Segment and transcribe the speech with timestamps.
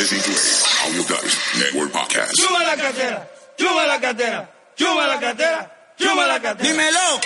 [0.00, 2.32] Audio Guys Network Podcast.
[2.32, 6.70] Chuba la cartera, chuba la cartera, chuba la cartera, chuba la cartera.
[6.70, 7.20] Dímelo.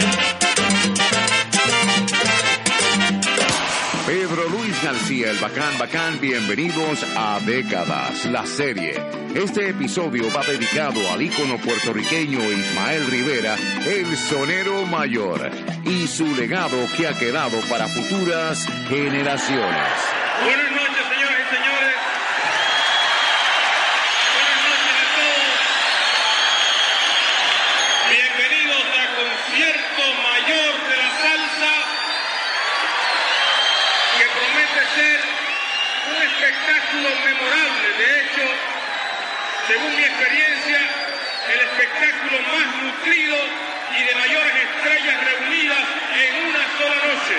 [4.08, 9.00] Pedro Luis García, el bacán, bacán, bienvenidos a Décadas, la serie.
[9.36, 13.56] Este episodio va dedicado al ícono puertorriqueño Ismael Rivera,
[13.86, 15.48] el sonero mayor,
[15.84, 19.92] y su legado que ha quedado para futuras generaciones.
[20.42, 21.94] Buenas noches, señoras y señores.
[24.34, 25.54] Buenas noches a todos.
[28.10, 31.74] Bienvenidos a Concierto Mayor de la Salsa,
[34.18, 35.18] que promete ser
[36.10, 37.08] un espectáculo
[37.44, 38.42] De hecho,
[39.68, 40.80] según mi experiencia,
[41.52, 43.36] el espectáculo más nutrido
[43.98, 45.84] y de mayores estrellas reunidas
[46.16, 47.36] en una sola noche.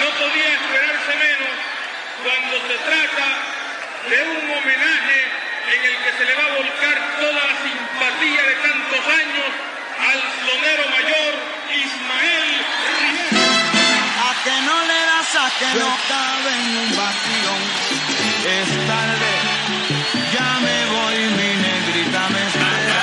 [0.00, 1.56] No podía esperarse menos
[2.22, 3.26] cuando se trata
[4.10, 5.18] de un homenaje
[5.72, 9.48] en el que se le va a volcar toda la simpatía de tantos años
[9.98, 11.34] al sonero mayor
[11.74, 12.66] Ismael
[13.00, 13.35] Rivera.
[14.46, 17.52] Que no le das a que no cabe en un vacío.
[18.56, 19.32] Es tarde.
[20.34, 23.02] Ya me voy, mi negrita me espera.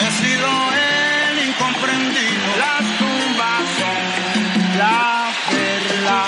[0.00, 2.48] He sido el incomprendido.
[2.64, 4.00] Las tumbas son
[4.76, 6.20] la perla.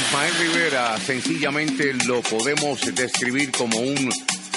[0.00, 4.10] Ismael Rivera sencillamente lo podemos describir como un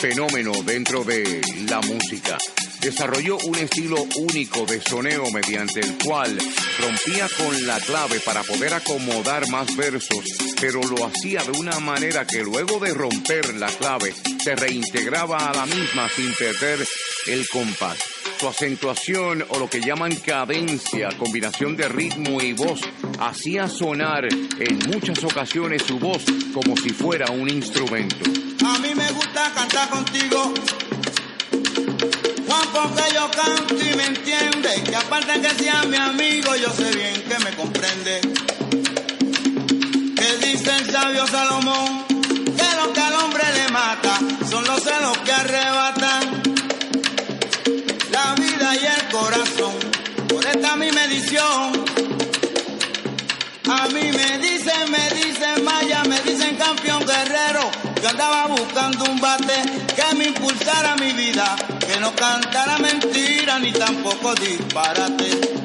[0.08, 2.38] fenómeno dentro de la música.
[2.80, 6.38] Desarrolló un estilo único de soneo mediante el cual
[6.80, 10.24] rompía con la clave para poder acomodar más versos,
[10.62, 15.56] pero lo hacía de una manera que luego de romper la clave se reintegraba a
[15.56, 16.86] la misma sin perder
[17.26, 17.98] el compás.
[18.40, 22.82] Su acentuación o lo que llaman cadencia, combinación de ritmo y voz,
[23.20, 28.18] hacía sonar en muchas ocasiones su voz como si fuera un instrumento.
[28.66, 30.54] A mí me gusta cantar contigo.
[32.48, 34.84] Juan, porque yo canto y me entiende.
[34.84, 38.22] Que aparte que sea mi amigo, yo sé bien que me comprende.
[40.16, 44.20] Que dice el sabio Salomón, que lo que al hombre le mata
[44.50, 46.45] son los celos que arrebatan
[53.68, 57.72] A mí me dicen, me dicen Maya, me dicen campeón guerrero.
[58.02, 59.64] Yo andaba buscando un bate
[59.96, 65.65] que me impulsara mi vida, que no cantara mentira ni tampoco disparate.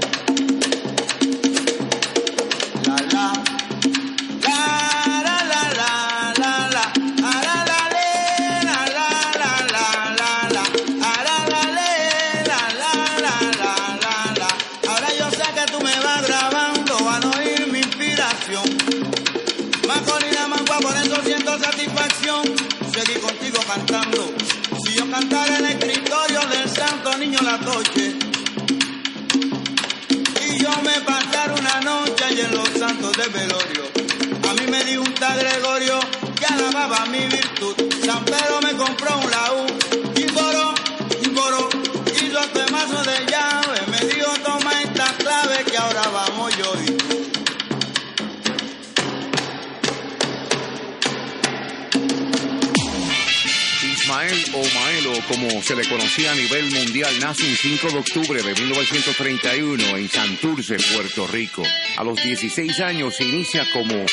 [55.41, 60.09] Como se le conocía a nivel mundial, nace el 5 de octubre de 1931 en
[60.09, 61.63] Santurce, Puerto Rico.
[61.97, 64.05] A los 16 años se inicia como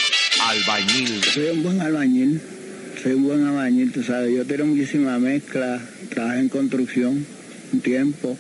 [0.48, 1.22] albañil.
[1.24, 2.42] Soy un buen albañil,
[3.02, 7.26] soy un buen albañil, tú sabes, yo tengo muchísima mezcla, trabajé en construcción
[7.74, 8.38] un tiempo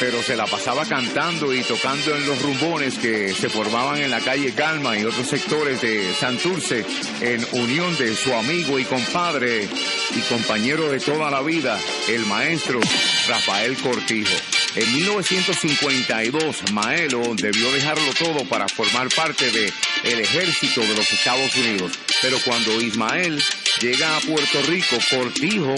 [0.00, 4.20] pero se la pasaba cantando y tocando en los rumbones que se formaban en la
[4.20, 6.84] calle Calma y otros sectores de Santurce
[7.20, 9.68] en unión de su amigo y compadre
[10.16, 11.78] y compañero de toda la vida,
[12.08, 12.80] el maestro
[13.28, 14.34] Rafael Cortijo.
[14.76, 19.72] En 1952, Maelo debió dejarlo todo para formar parte de
[20.04, 21.92] el ejército de los Estados Unidos.
[22.22, 23.42] Pero cuando Ismael
[23.80, 25.74] llega a Puerto Rico, Cortijo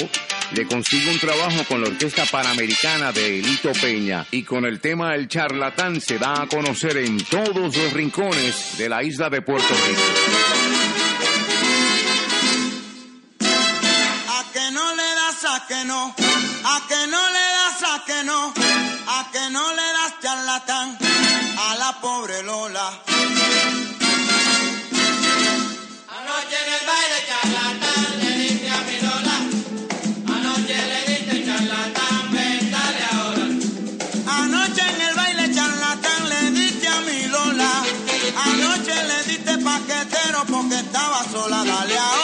[0.54, 5.14] le consigue un trabajo con la Orquesta Panamericana de Elito Peña y con el tema
[5.14, 9.74] El Charlatán se da a conocer en todos los rincones de la isla de Puerto
[9.86, 10.02] Rico.
[14.28, 16.14] A que no le das a que no,
[16.64, 18.54] a que no le das a que no,
[19.06, 20.98] a que no le das charlatán
[21.58, 23.91] a la pobre Lola.
[41.48, 42.21] la galeada.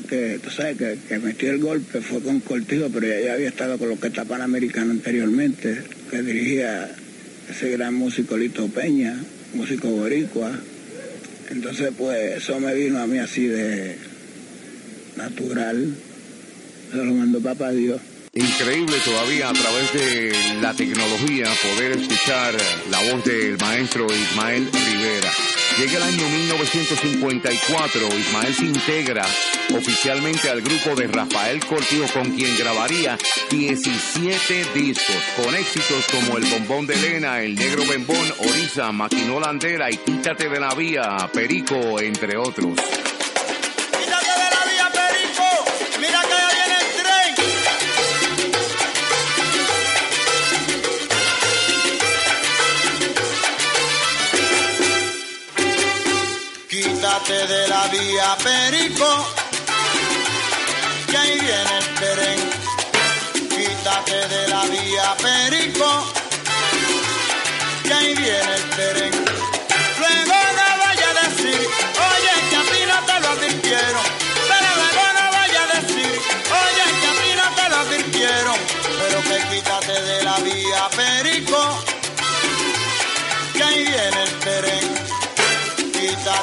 [0.00, 3.78] que, tú sabes, que, que metió el golpe fue con Cortijo, pero ya, había estado
[3.78, 6.90] con la Orquesta Panamericana anteriormente, que dirigía
[7.48, 9.16] ese gran músico Lito Peña,
[9.54, 10.52] músico boricua.
[11.50, 13.96] Entonces, pues, eso me vino a mí así de
[15.16, 15.94] natural.
[16.90, 18.00] Se lo mandó papá Dios
[18.34, 22.54] increíble todavía a través de la tecnología poder escuchar
[22.90, 25.30] la voz del maestro Ismael Rivera.
[25.78, 29.24] Llega el año 1954, Ismael se integra
[29.74, 33.16] oficialmente al grupo de Rafael Cortijo con quien grabaría
[33.50, 39.90] 17 discos con éxitos como El Bombón de Elena, El Negro Bembón, Orisa, Maquinó Landera
[39.90, 42.74] y Quítate de la Vía, Perico, entre otros.
[57.18, 59.26] Bájate de la vía, perico,
[61.10, 62.38] que ahí viene el tren.
[63.48, 66.17] Quítate de la vía, perico.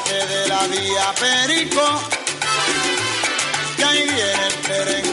[0.05, 2.01] paraje de la vía Perico.
[3.77, 5.04] Y ahí viene el perengano.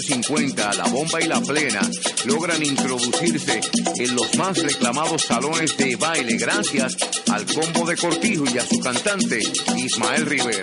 [0.00, 1.80] años 50, la bomba y la plena
[2.24, 3.60] logran introducirse
[3.96, 6.96] en los más reclamados salones de baile gracias
[7.30, 9.40] al combo de Cortijo y a su cantante
[9.76, 10.62] Ismael Rivera.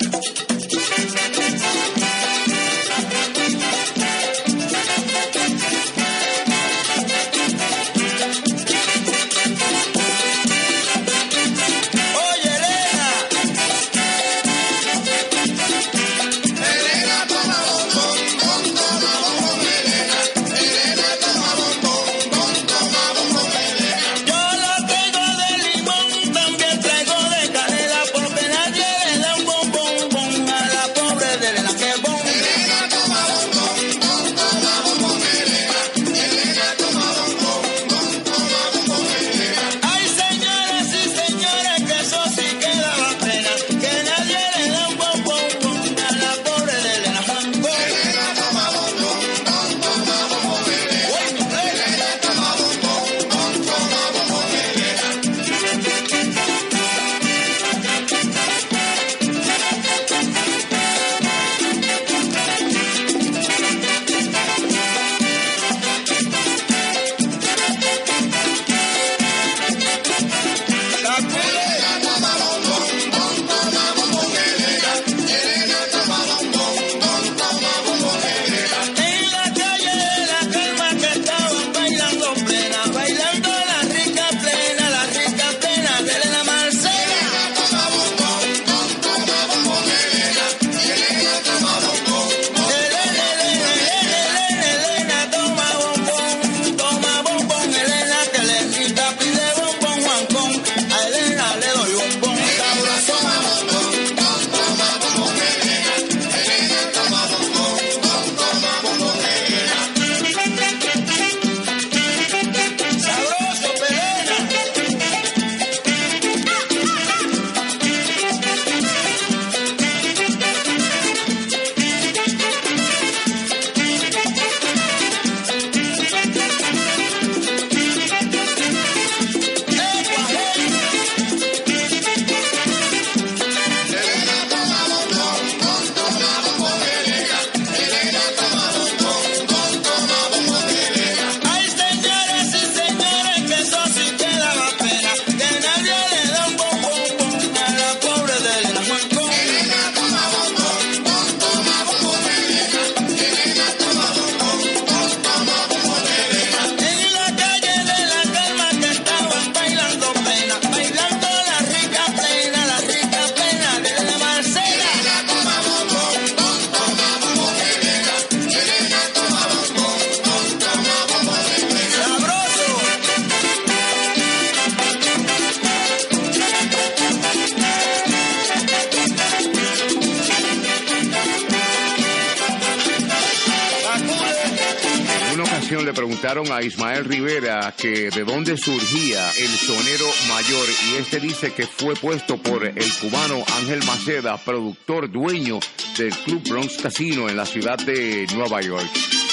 [186.28, 191.66] preguntaron a Ismael Rivera que de dónde surgía el sonero mayor y este dice que
[191.66, 195.60] fue puesto por el cubano Ángel Maceda, productor dueño
[195.98, 198.90] del Club Bronx Casino en la ciudad de Nueva York.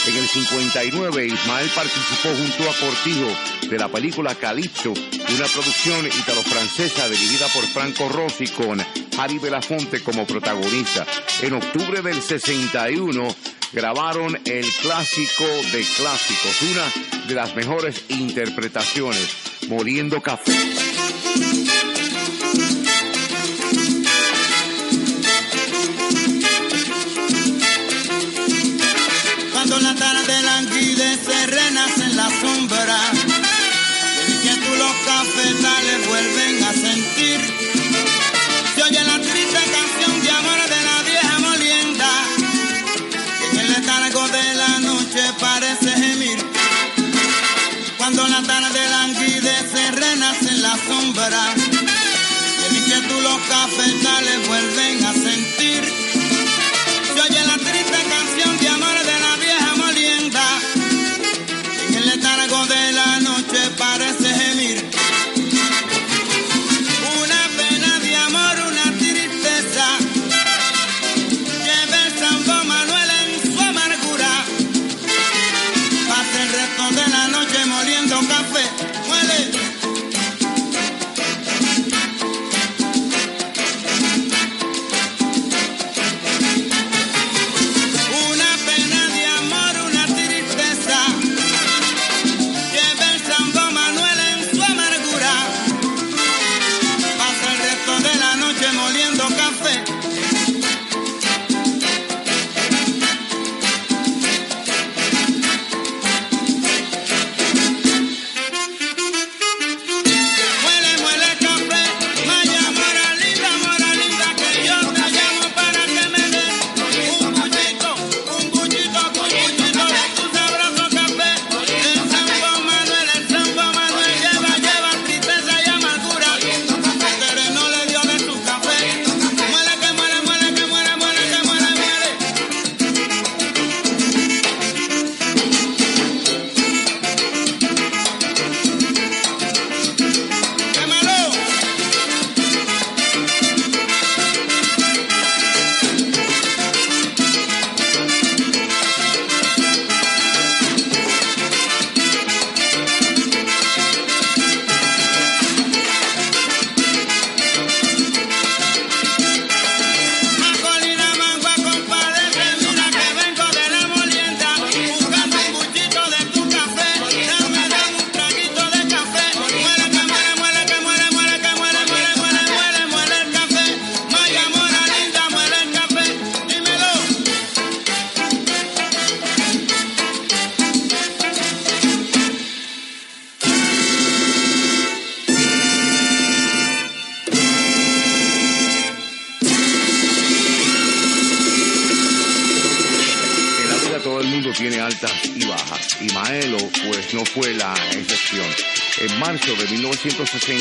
[0.07, 7.09] En el 59 Ismael participó junto a Cortijo de la película Calipso, una producción italo-francesa
[7.09, 8.81] dirigida por Franco Rossi con
[9.19, 11.05] Harry Belafonte como protagonista.
[11.43, 13.35] En octubre del 61
[13.75, 19.37] grabaron el clásico de clásicos, una de las mejores interpretaciones,
[19.69, 21.04] Moliendo Café.
[48.05, 51.57] Cuando la tarde languidece, renacen las sombras.
[51.57, 56.04] Y en inquietud los cafetales vuelven a sentir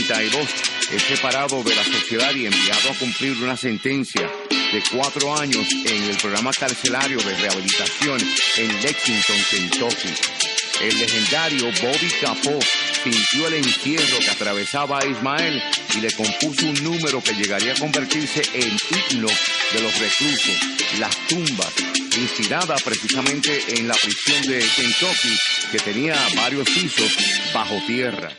[0.03, 0.49] 1962
[0.91, 6.03] es separado de la sociedad y enviado a cumplir una sentencia de cuatro años en
[6.03, 8.19] el programa carcelario de rehabilitación
[8.57, 10.09] en Lexington, Kentucky.
[10.81, 12.59] El legendario Bobby Capó
[13.01, 15.61] sintió el encierro que atravesaba a Ismael
[15.95, 18.77] y le compuso un número que llegaría a convertirse en
[19.11, 19.29] himno
[19.73, 20.57] de los reclusos,
[20.99, 21.73] Las Tumbas,
[22.17, 25.39] inspirada precisamente en la prisión de Kentucky
[25.71, 27.15] que tenía varios pisos
[27.53, 28.29] bajo tierra.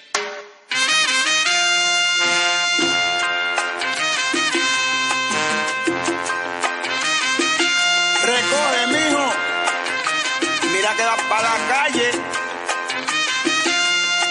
[11.35, 12.11] Para la calle.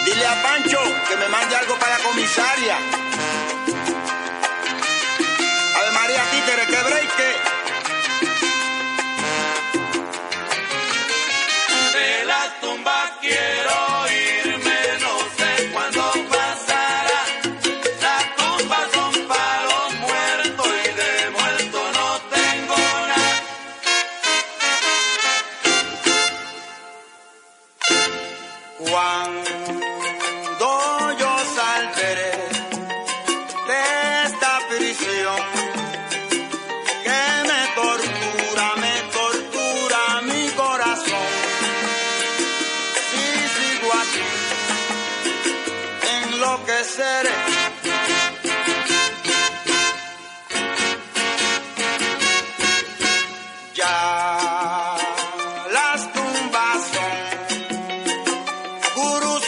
[0.06, 2.78] Dile a Pancho que me mande algo para la comisaria.
[5.78, 7.53] Ave María Títere, que breque.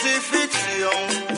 [0.06, 1.35] crucifixion.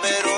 [0.00, 0.31] Pero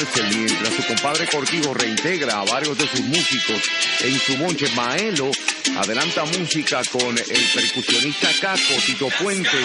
[0.00, 3.60] cárcel, mientras su compadre Cortijo reintegra a varios de sus músicos
[4.00, 5.30] en su monche, Maelo
[5.76, 9.58] adelanta música con el percusionista Caco Tito Puente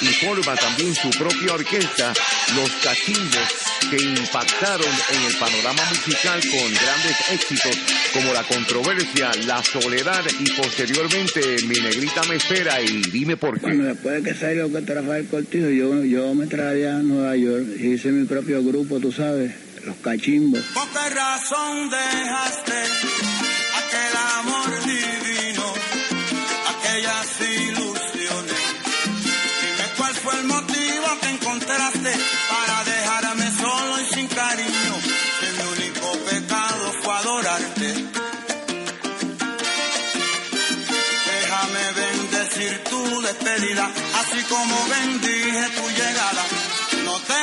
[0.00, 2.12] y forma también su propia orquesta,
[2.56, 3.48] Los Cachimbos,
[3.90, 7.76] que impactaron en el panorama musical con grandes éxitos
[8.14, 13.66] como La Controversia, La Soledad y posteriormente Mi Negrita Me Espera y Dime Por qué.
[13.66, 17.66] Bueno, después de que salió que Rafael Cortijo, yo, yo me traje a Nueva York,
[17.78, 19.52] hice mi propio grupo, tú sabes,
[19.90, 20.62] los cachimbos.
[20.74, 22.78] Poca razón dejaste
[23.80, 25.66] aquel amor divino,
[26.72, 28.60] aquellas ilusiones.
[29.60, 32.12] Dime cuál fue el motivo que encontraste
[32.52, 34.94] para dejarme solo y sin cariño.
[35.38, 37.88] Si mi único pecado fue adorarte.
[41.30, 45.39] Déjame bendecir tu despedida, así como bendí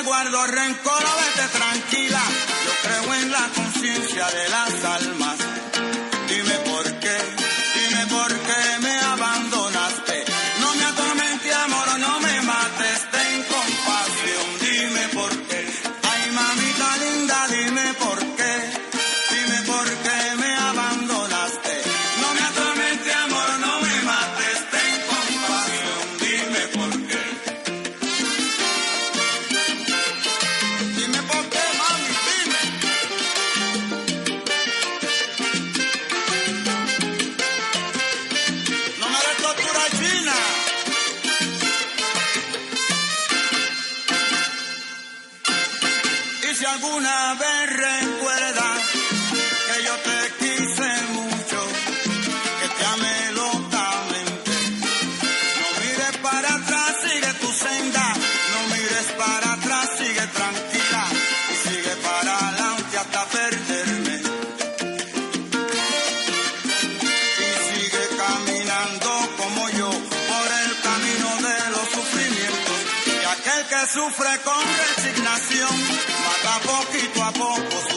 [0.03, 2.21] guardo rencor, vete tranquila.
[2.65, 5.26] Yo creo en la conciencia de las almas.
[46.97, 48.79] Alguna vez recuerdas
[49.67, 51.59] que yo te quise mucho,
[52.59, 54.51] que te amé locamente,
[55.61, 58.13] no mires para atrás, sigue tu senda,
[58.51, 61.03] no mires para atrás, sigue tranquila
[61.51, 64.21] y sigue para adelante hasta perderme.
[67.45, 72.79] Y sigue caminando como yo por el camino de los sufrimientos.
[73.05, 74.63] Y aquel que sufre con
[74.95, 76.16] resignación
[76.47, 77.96] mata poquito a poco su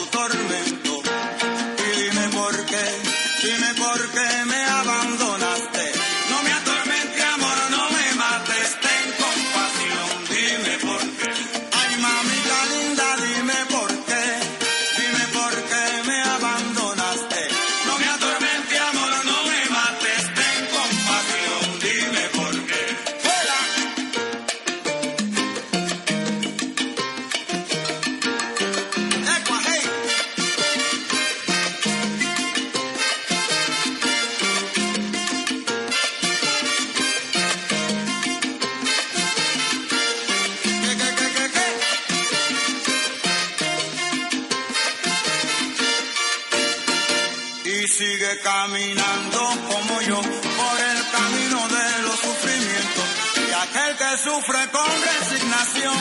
[47.83, 53.05] Y sigue caminando como yo por el camino de los sufrimientos.
[53.37, 54.85] Y aquel que sufre con
[55.19, 55.95] resignación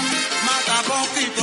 [0.45, 1.40] mata poquito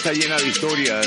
[0.00, 1.06] está llena de historias.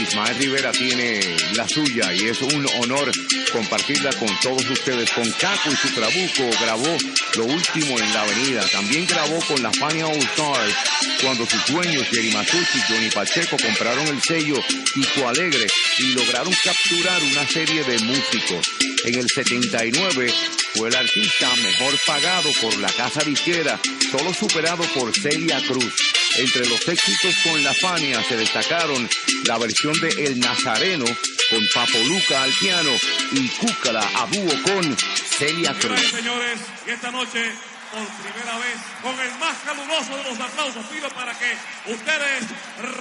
[0.00, 1.20] Ismael Rivera tiene
[1.54, 3.12] la suya y es un honor
[3.52, 5.12] compartirla con todos ustedes.
[5.12, 6.96] Con Caco y su trabuco grabó
[7.36, 8.66] lo último en la avenida.
[8.72, 10.74] También grabó con la Fania All Stars
[11.22, 14.56] cuando sus dueños Jerry Matucci y Johnny Pacheco compraron el sello
[14.92, 18.66] Tico Alegre y lograron capturar una serie de músicos.
[19.04, 20.34] En el 79
[20.74, 23.78] fue el artista mejor pagado por la casa disquera,
[24.10, 26.11] solo superado por Celia Cruz.
[26.38, 29.08] Entre los éxitos con la Fania se destacaron
[29.44, 32.90] la versión de El Nazareno con Papo Luca al piano
[33.32, 36.00] y Cúcala a dúo con Celia Cruz.
[36.10, 37.52] señores, y esta noche,
[37.92, 41.54] por primera vez, con el más caluroso de los aplausos, pido para que
[41.92, 42.44] ustedes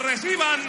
[0.02, 0.60] reciban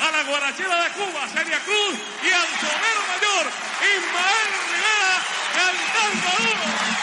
[0.00, 3.52] a la guarachera de Cuba, Celia Cruz, y al sonero mayor,
[3.92, 5.16] Ismael Rivera,
[5.52, 6.95] cantando duro.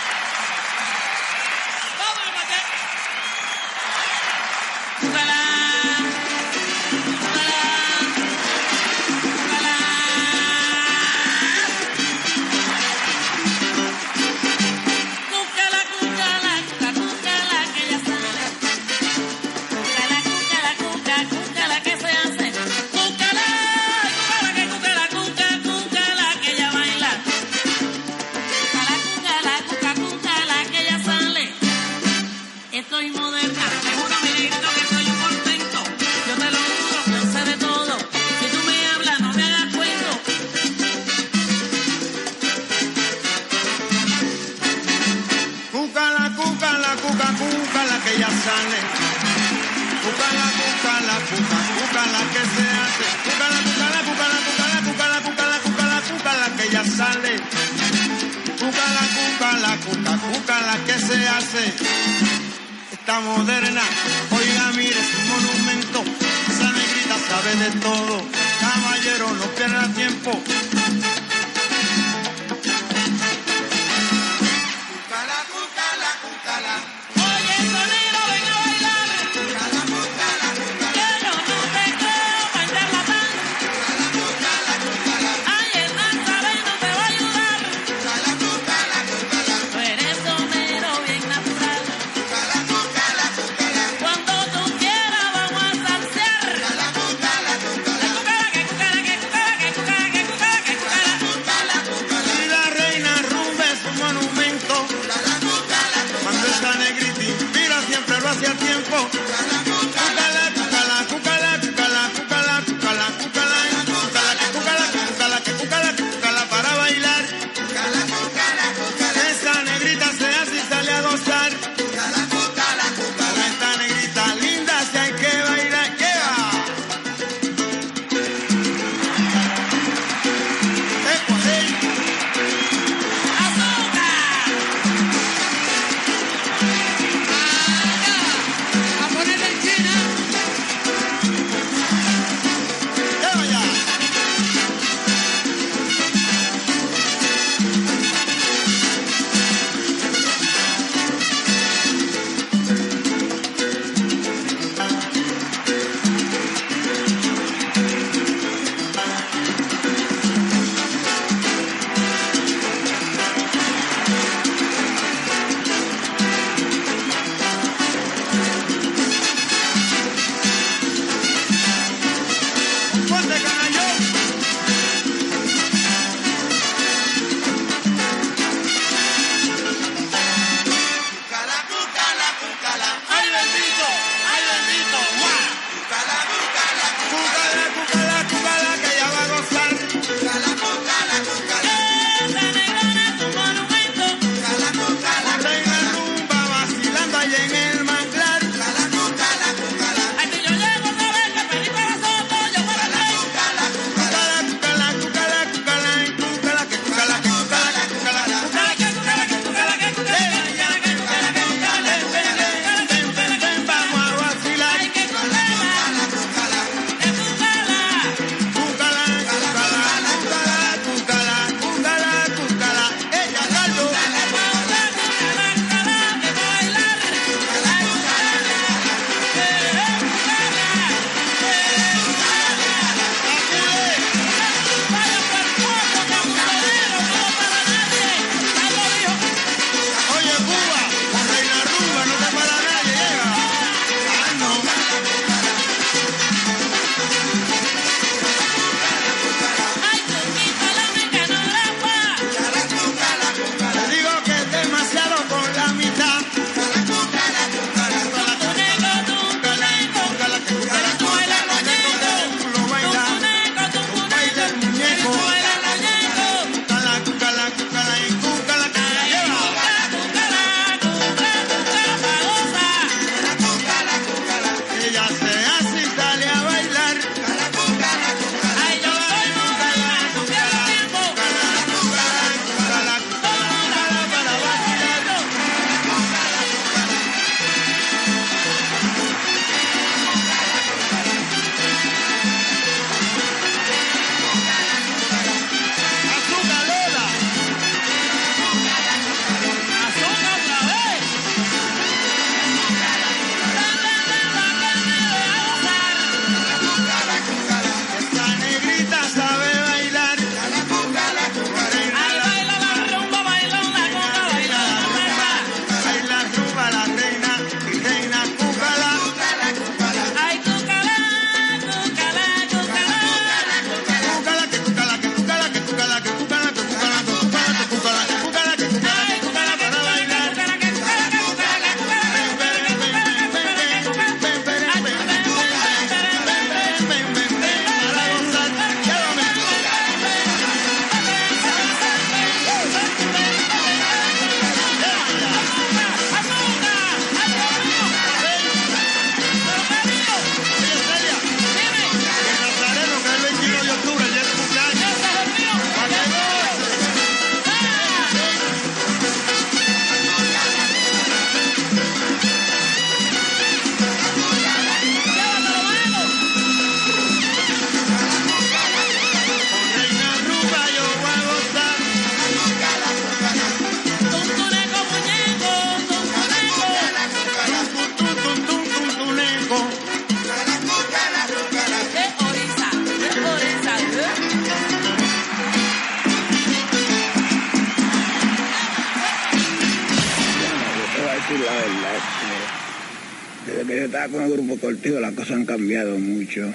[395.23, 396.53] Cosas han cambiado mucho.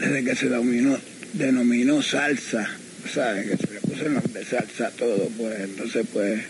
[0.00, 0.98] Desde que se dominó,
[1.32, 2.68] denominó salsa,
[3.12, 3.50] ¿sabes?
[3.50, 6.42] Que se le puso el nombre de salsa a todo, pues entonces pues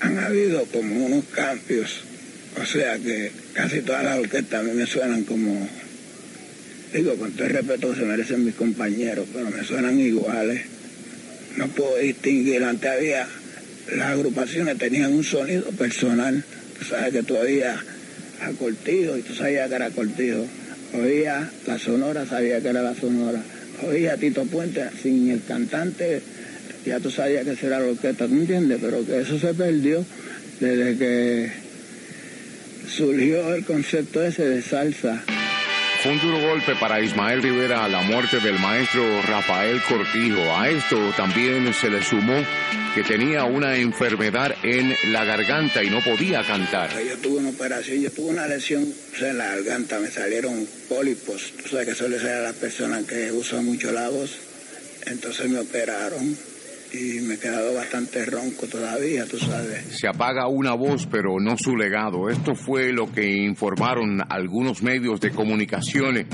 [0.00, 2.02] han habido como unos cambios.
[2.60, 5.66] O sea que casi todas las orquestas a mí me suenan como,
[6.92, 10.60] digo, con todo el respeto que se merecen mis compañeros, pero me suenan iguales.
[11.56, 13.26] No puedo distinguir, antes había,
[13.96, 16.44] las agrupaciones tenían un sonido personal.
[16.86, 17.78] Sabes que oías
[18.40, 20.46] a Cortijo y tú sabías que era Cortijo.
[20.94, 23.42] Oía la sonora, sabía que era la sonora.
[23.86, 26.22] Oía Tito Puente sin el cantante,
[26.86, 28.78] ya tú sabías que esa era la orquesta, ¿tú entiendes?
[28.80, 30.04] Pero que eso se perdió
[30.60, 31.50] desde que
[32.88, 35.22] surgió el concepto ese de salsa.
[36.04, 40.54] Fue un duro golpe para Ismael Rivera la muerte del maestro Rafael Cortijo.
[40.54, 42.44] A esto también se le sumó
[42.94, 46.90] que tenía una enfermedad en la garganta y no podía cantar.
[47.02, 50.68] Yo tuve una operación, yo tuve una lesión o sea, en la garganta, me salieron
[50.90, 51.54] pólipos.
[51.62, 54.36] Tú sabes que eso le sale a las personas que usan mucho la voz.
[55.06, 56.36] Entonces me operaron
[56.94, 59.98] y me he quedado bastante ronco todavía, tú sabes.
[59.98, 62.30] Se apaga una voz, pero no su legado.
[62.30, 66.26] Esto fue lo que informaron algunos medios de comunicaciones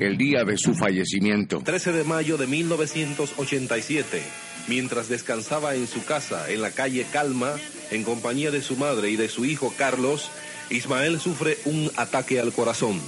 [0.00, 1.60] el día de su fallecimiento.
[1.64, 4.22] 13 de mayo de 1987,
[4.68, 7.54] mientras descansaba en su casa en la calle Calma,
[7.90, 10.30] en compañía de su madre y de su hijo Carlos,
[10.70, 13.00] Ismael sufre un ataque al corazón.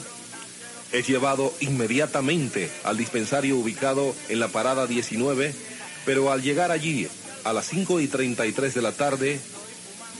[0.92, 5.52] Es llevado inmediatamente al dispensario ubicado en la parada 19,
[6.04, 7.08] pero al llegar allí
[7.44, 9.40] a las 5 y 33 de la tarde,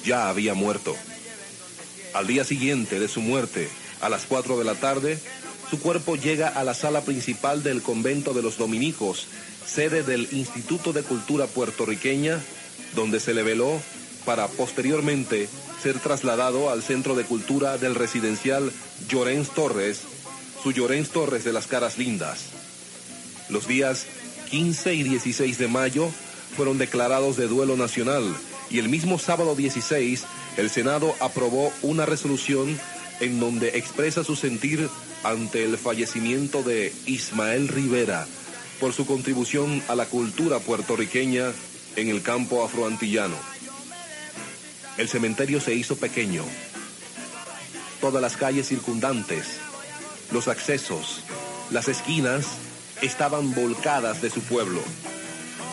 [0.05, 0.97] ya había muerto.
[2.15, 3.69] Al día siguiente de su muerte,
[4.01, 5.19] a las 4 de la tarde,
[5.71, 9.27] su cuerpo llega a la sala principal del convento de los dominicos,
[9.65, 12.41] sede del Instituto de Cultura Puertorriqueña,
[12.95, 13.81] donde se le veló
[14.25, 15.49] para posteriormente
[15.83, 18.73] ser trasladado al Centro de Cultura del residencial
[19.09, 20.01] Llorens Torres,
[20.63, 22.47] su Llorens Torres de las Caras Lindas.
[23.49, 24.07] Los días
[24.51, 26.11] 15 y 16 de mayo
[26.57, 28.25] fueron declarados de duelo nacional
[28.69, 30.25] y el mismo sábado 16
[30.57, 32.79] el Senado aprobó una resolución
[33.21, 34.89] en donde expresa su sentir
[35.23, 38.27] ante el fallecimiento de Ismael Rivera
[38.81, 41.53] por su contribución a la cultura puertorriqueña
[41.97, 43.37] en el campo afroantillano.
[44.97, 46.43] El cementerio se hizo pequeño.
[48.01, 49.59] Todas las calles circundantes,
[50.33, 51.23] los accesos,
[51.71, 52.47] las esquinas
[53.03, 54.81] estaban volcadas de su pueblo.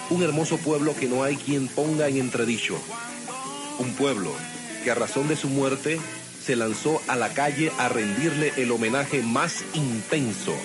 [0.10, 2.80] Un hermoso pueblo que no hay quien ponga en entredicho.
[3.80, 4.32] Un pueblo
[4.84, 6.00] que a razón de su muerte
[6.42, 10.56] se lanzó a la calle a rendirle el homenaje más intenso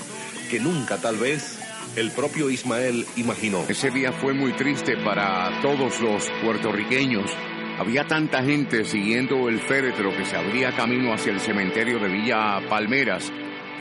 [0.50, 1.58] que nunca tal vez
[1.96, 3.64] el propio Ismael imaginó.
[3.68, 7.30] Ese día fue muy triste para todos los puertorriqueños.
[7.78, 12.60] Había tanta gente siguiendo el féretro que se abría camino hacia el cementerio de Villa
[12.68, 13.32] Palmeras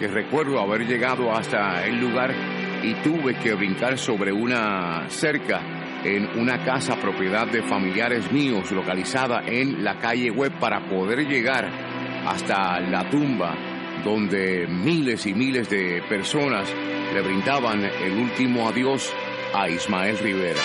[0.01, 2.33] que recuerdo haber llegado hasta el lugar
[2.83, 5.61] y tuve que brincar sobre una cerca
[6.03, 11.69] en una casa propiedad de familiares míos localizada en la calle web para poder llegar
[12.25, 13.55] hasta la tumba
[14.03, 16.67] donde miles y miles de personas
[17.13, 19.13] le brindaban el último adiós
[19.53, 20.61] a Ismael Rivera.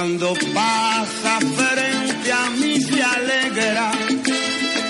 [0.00, 3.90] Cuando pasa frente a mí se alegra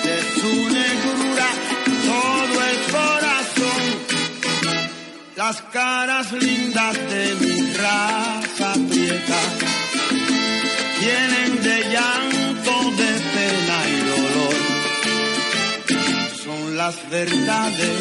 [0.05, 1.49] de su negrura
[2.07, 3.83] todo el corazón.
[5.37, 9.41] Las caras lindas de mi raza prieta
[11.01, 14.59] tienen de llanto, de pena y dolor.
[16.45, 17.99] Son las verdades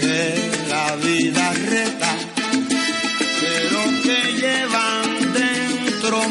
[0.00, 2.12] que la vida reta,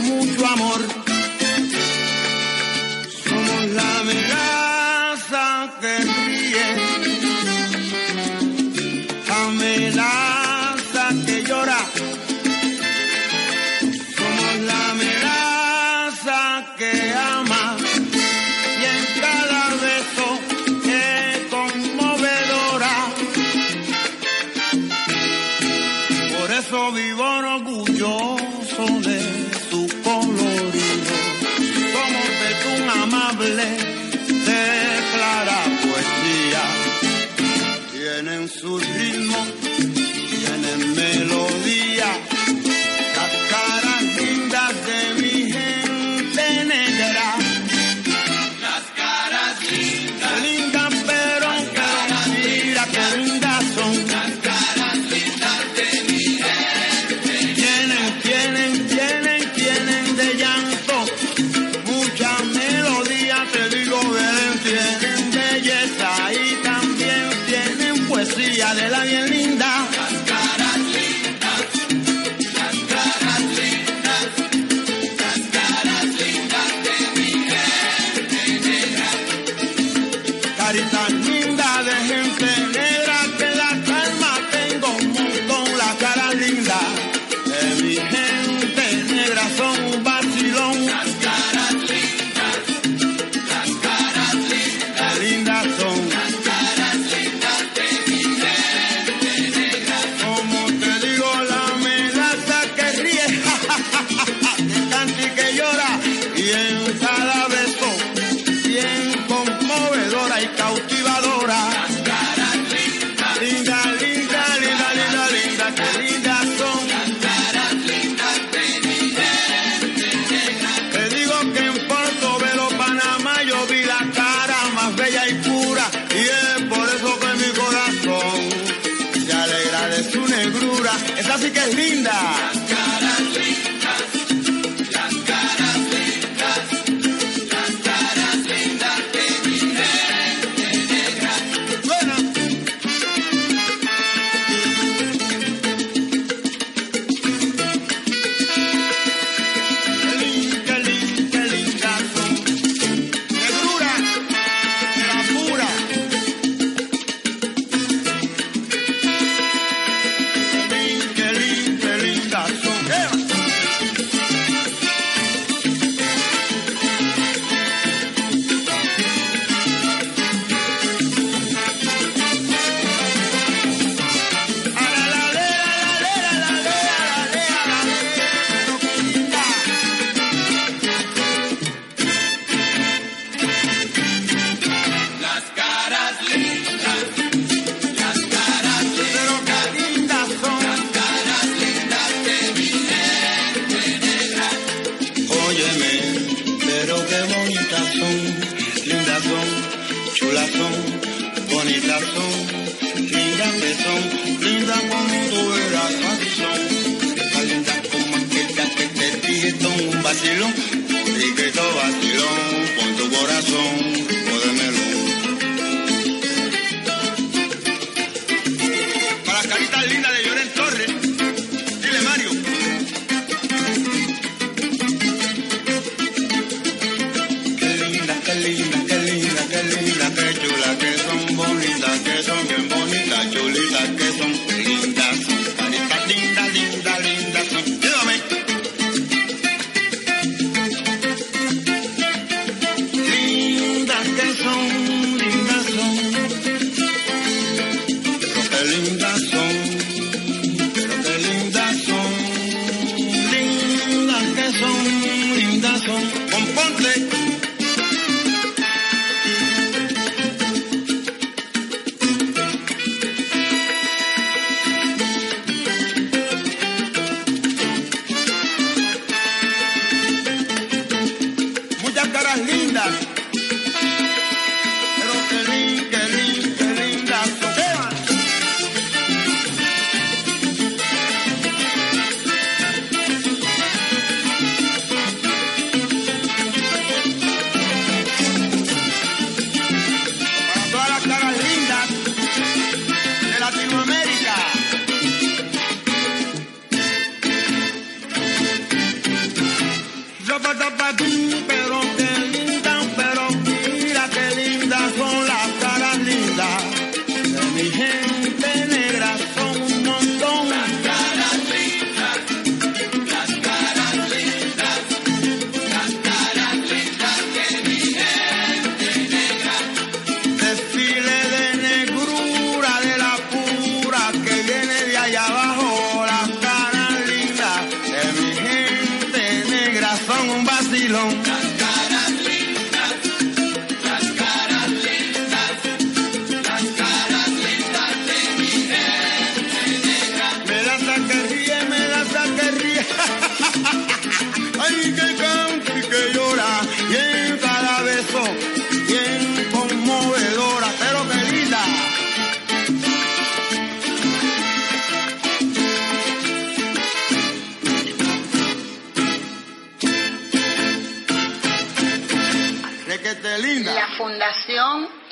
[0.01, 0.81] mucho amor.
[3.23, 6.67] Somos la amenaza que ríe,
[9.29, 10.30] amenaza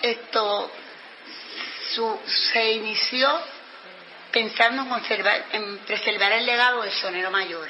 [0.02, 0.72] esto
[2.52, 3.28] se inició
[4.32, 7.70] pensando en, conservar, en preservar el legado del sonero mayor.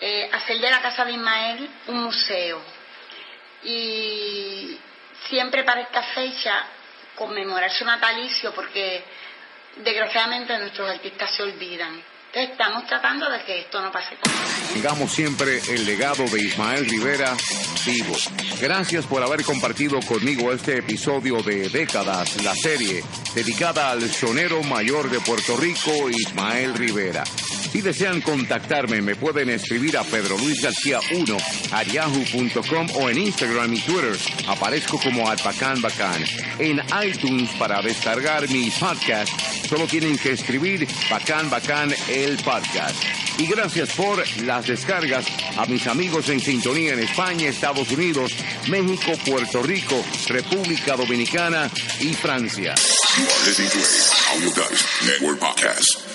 [0.00, 2.62] Eh, hacer de la casa de Ismael un museo.
[3.64, 4.78] Y
[5.28, 6.64] siempre para esta fecha
[7.14, 9.04] conmemorar su natalicio porque
[9.76, 12.02] desgraciadamente nuestros artistas se olvidan.
[12.32, 14.32] Estamos tratando de que esto no pase con
[14.72, 17.36] Sigamos siempre el legado de Ismael Rivera
[17.84, 18.14] vivo.
[18.60, 23.02] Gracias por haber compartido conmigo este episodio de Décadas, la serie
[23.34, 27.24] dedicada al sonero mayor de Puerto Rico, Ismael Rivera.
[27.72, 31.36] Si desean contactarme, me pueden escribir a Pedro Luis García 1
[31.70, 34.16] a yahoo.com o en Instagram y Twitter.
[34.48, 36.24] Aparezco como Alpacán Bacán.
[36.58, 39.32] En iTunes para descargar mis podcasts,
[39.68, 42.96] solo tienen que escribir Bacán Bacán el podcast.
[43.38, 48.32] Y gracias por las descargas a mis amigos en sintonía en España, Estados Unidos,
[48.68, 52.74] México, Puerto Rico, República Dominicana y Francia.
[53.16, 56.09] You are listening to Network podcast.